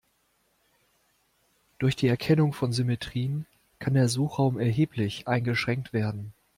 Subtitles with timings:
[1.77, 3.45] Durch die Erkennung von Symmetrien
[3.77, 6.33] kann der Suchraum erheblich eingeschränkt werden.